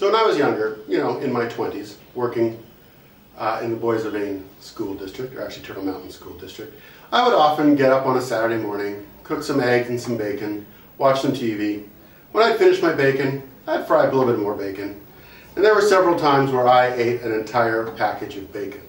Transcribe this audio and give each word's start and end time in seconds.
was 0.00 0.38
younger, 0.38 0.78
you 0.88 0.98
know, 0.98 1.18
in 1.18 1.32
my 1.32 1.46
20s, 1.46 1.96
working 2.14 2.60
uh, 3.36 3.60
in 3.62 3.70
the 3.70 3.76
Boissevain 3.76 4.42
School 4.60 4.94
District, 4.94 5.34
or 5.34 5.44
actually 5.44 5.64
Turtle 5.64 5.84
Mountain 5.84 6.10
School 6.10 6.36
District, 6.38 6.74
I 7.12 7.26
would 7.26 7.34
often 7.34 7.74
get 7.76 7.92
up 7.92 8.06
on 8.06 8.16
a 8.16 8.20
Saturday 8.20 8.60
morning, 8.60 9.06
cook 9.22 9.42
some 9.42 9.60
eggs 9.60 9.88
and 9.88 10.00
some 10.00 10.16
bacon, 10.16 10.66
watch 10.98 11.20
some 11.20 11.32
TV. 11.32 11.86
When 12.32 12.44
I'd 12.44 12.58
finish 12.58 12.82
my 12.82 12.92
bacon, 12.92 13.42
I'd 13.66 13.86
fry 13.86 14.06
up 14.06 14.12
a 14.12 14.16
little 14.16 14.32
bit 14.32 14.40
more 14.40 14.54
bacon. 14.54 15.00
And 15.56 15.64
there 15.64 15.74
were 15.74 15.82
several 15.82 16.18
times 16.18 16.50
where 16.50 16.66
I 16.66 16.92
ate 16.92 17.22
an 17.22 17.32
entire 17.32 17.90
package 17.92 18.36
of 18.36 18.52
bacon. 18.52 18.82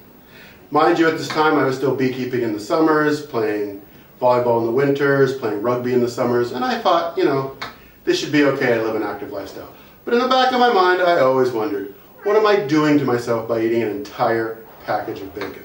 Mind 0.72 0.98
you, 0.98 1.08
at 1.08 1.18
this 1.18 1.28
time 1.28 1.58
I 1.58 1.64
was 1.64 1.78
still 1.78 1.96
beekeeping 1.96 2.42
in 2.42 2.54
the 2.54 2.60
summers, 2.60 3.24
playing 3.26 3.82
volleyball 4.20 4.60
in 4.60 4.66
the 4.66 4.72
winters, 4.72 5.38
playing 5.38 5.62
rugby 5.62 5.94
in 5.94 6.02
the 6.02 6.10
summers, 6.10 6.54
and 6.54 6.66
I 6.66 6.80
thought, 6.80 7.18
you 7.18 7.26
know, 7.26 7.56
this 8.04 8.20
should 8.20 8.32
be 8.32 8.46
okay, 8.46 8.74
I 8.74 8.82
live 8.82 8.96
an 8.96 9.04
active 9.04 9.32
lifestyle. 9.32 9.72
But 10.06 10.14
in 10.14 10.20
the 10.20 10.28
back 10.28 10.54
of 10.54 10.60
my 10.60 10.72
mind, 10.72 11.02
I 11.02 11.20
always 11.20 11.52
wondered, 11.52 11.96
what 12.24 12.36
am 12.36 12.46
I 12.46 12.58
doing 12.58 13.00
to 13.00 13.06
myself 13.06 13.48
by 13.48 13.62
eating 13.62 13.82
an 13.82 13.90
entire 13.90 14.60
package 14.86 15.20
of 15.22 15.34
bacon? 15.34 15.64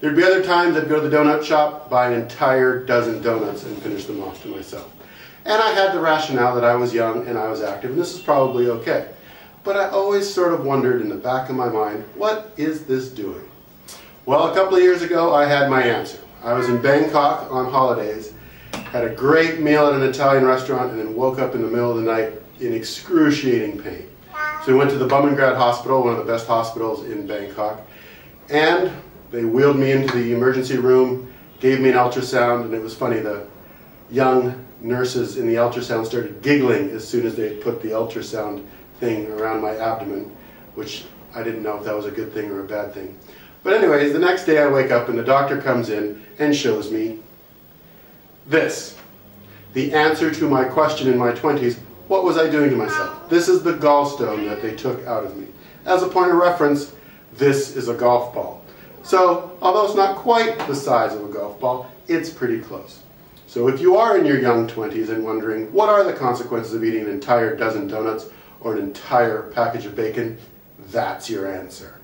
There'd 0.00 0.16
be 0.16 0.24
other 0.24 0.42
times 0.42 0.76
I'd 0.76 0.88
go 0.88 1.00
to 1.00 1.08
the 1.08 1.14
donut 1.14 1.44
shop, 1.44 1.90
buy 1.90 2.08
an 2.08 2.20
entire 2.20 2.84
dozen 2.84 3.22
donuts, 3.22 3.64
and 3.64 3.76
finish 3.82 4.06
them 4.06 4.22
off 4.22 4.42
to 4.42 4.48
myself. 4.48 4.90
And 5.44 5.62
I 5.62 5.72
had 5.72 5.92
the 5.92 6.00
rationale 6.00 6.54
that 6.54 6.64
I 6.64 6.74
was 6.74 6.94
young 6.94 7.26
and 7.28 7.36
I 7.36 7.48
was 7.48 7.60
active, 7.60 7.90
and 7.90 8.00
this 8.00 8.14
is 8.14 8.20
probably 8.20 8.68
okay. 8.68 9.10
But 9.62 9.76
I 9.76 9.90
always 9.90 10.32
sort 10.32 10.54
of 10.54 10.64
wondered 10.64 11.02
in 11.02 11.10
the 11.10 11.14
back 11.14 11.50
of 11.50 11.56
my 11.56 11.68
mind, 11.68 12.02
what 12.14 12.52
is 12.56 12.86
this 12.86 13.10
doing? 13.10 13.46
Well, 14.24 14.50
a 14.50 14.54
couple 14.54 14.76
of 14.76 14.82
years 14.82 15.02
ago, 15.02 15.34
I 15.34 15.44
had 15.44 15.68
my 15.68 15.82
answer. 15.82 16.18
I 16.42 16.54
was 16.54 16.68
in 16.68 16.80
Bangkok 16.80 17.52
on 17.52 17.70
holidays, 17.70 18.32
had 18.72 19.04
a 19.04 19.14
great 19.14 19.60
meal 19.60 19.86
at 19.86 19.94
an 19.94 20.02
Italian 20.02 20.46
restaurant, 20.46 20.92
and 20.92 20.98
then 20.98 21.14
woke 21.14 21.38
up 21.38 21.54
in 21.54 21.60
the 21.60 21.68
middle 21.68 21.90
of 21.90 21.96
the 21.96 22.10
night 22.10 22.32
in 22.62 22.72
excruciating 22.72 23.82
pain. 23.82 24.08
So 24.64 24.72
we 24.72 24.78
went 24.78 24.90
to 24.90 24.98
the 24.98 25.08
Bumrungrad 25.08 25.56
Hospital, 25.56 26.04
one 26.04 26.12
of 26.12 26.18
the 26.18 26.32
best 26.32 26.46
hospitals 26.46 27.04
in 27.04 27.26
Bangkok, 27.26 27.80
and 28.48 28.92
they 29.30 29.44
wheeled 29.44 29.76
me 29.76 29.90
into 29.90 30.16
the 30.16 30.32
emergency 30.32 30.76
room, 30.76 31.32
gave 31.58 31.80
me 31.80 31.90
an 31.90 31.96
ultrasound, 31.96 32.64
and 32.64 32.74
it 32.74 32.80
was 32.80 32.94
funny, 32.94 33.18
the 33.18 33.46
young 34.10 34.64
nurses 34.80 35.36
in 35.36 35.46
the 35.46 35.54
ultrasound 35.54 36.06
started 36.06 36.42
giggling 36.42 36.90
as 36.90 37.06
soon 37.06 37.26
as 37.26 37.34
they 37.34 37.56
put 37.56 37.82
the 37.82 37.88
ultrasound 37.88 38.64
thing 39.00 39.30
around 39.32 39.60
my 39.62 39.76
abdomen, 39.76 40.30
which 40.74 41.04
I 41.34 41.42
didn't 41.42 41.62
know 41.62 41.78
if 41.78 41.84
that 41.84 41.96
was 41.96 42.06
a 42.06 42.10
good 42.10 42.32
thing 42.32 42.50
or 42.50 42.60
a 42.60 42.66
bad 42.66 42.92
thing. 42.92 43.18
But 43.62 43.74
anyways, 43.74 44.12
the 44.12 44.18
next 44.18 44.44
day 44.44 44.58
I 44.58 44.68
wake 44.68 44.90
up 44.90 45.08
and 45.08 45.18
the 45.18 45.24
doctor 45.24 45.60
comes 45.60 45.88
in 45.88 46.22
and 46.38 46.54
shows 46.54 46.90
me 46.90 47.20
this. 48.46 48.96
The 49.72 49.94
answer 49.94 50.32
to 50.34 50.48
my 50.48 50.64
question 50.64 51.08
in 51.08 51.16
my 51.16 51.32
20s, 51.32 51.78
what 52.08 52.24
was 52.24 52.36
I 52.36 52.50
doing 52.50 52.70
to 52.70 52.76
myself? 52.76 53.28
This 53.28 53.48
is 53.48 53.62
the 53.62 53.74
gallstone 53.74 54.48
that 54.48 54.62
they 54.62 54.74
took 54.74 55.06
out 55.06 55.24
of 55.24 55.36
me. 55.36 55.46
As 55.84 56.02
a 56.02 56.08
point 56.08 56.30
of 56.30 56.36
reference, 56.36 56.94
this 57.34 57.76
is 57.76 57.88
a 57.88 57.94
golf 57.94 58.34
ball. 58.34 58.62
So, 59.02 59.56
although 59.60 59.84
it's 59.86 59.96
not 59.96 60.16
quite 60.16 60.58
the 60.66 60.74
size 60.74 61.14
of 61.14 61.24
a 61.24 61.32
golf 61.32 61.58
ball, 61.60 61.90
it's 62.08 62.30
pretty 62.30 62.60
close. 62.60 63.00
So 63.46 63.68
if 63.68 63.80
you 63.80 63.96
are 63.96 64.16
in 64.16 64.24
your 64.24 64.40
young 64.40 64.66
20s 64.66 65.10
and 65.10 65.24
wondering, 65.24 65.72
what 65.72 65.88
are 65.88 66.04
the 66.04 66.12
consequences 66.12 66.72
of 66.72 66.84
eating 66.84 67.02
an 67.02 67.10
entire 67.10 67.54
dozen 67.54 67.86
donuts 67.86 68.30
or 68.60 68.74
an 68.74 68.82
entire 68.82 69.42
package 69.50 69.84
of 69.86 69.94
bacon? 69.94 70.38
That's 70.90 71.28
your 71.28 71.52
answer. 71.52 72.01